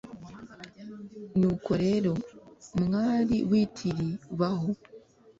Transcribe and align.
nuko 1.39 1.71
rero, 1.83 2.11
mwari 2.83 3.37
w'i 3.49 3.65
tiri 3.75 4.09
baho 4.39 4.69